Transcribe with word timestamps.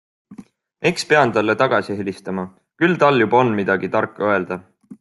Eks 0.89 1.03
pean 1.11 1.33
talle 1.35 1.55
tagasi 1.59 1.97
helistama, 1.99 2.47
küll 2.85 2.99
tal 3.05 3.23
juba 3.25 3.41
on 3.43 3.55
midagi 3.61 3.95
tarka 3.97 4.31
öelda. 4.31 4.63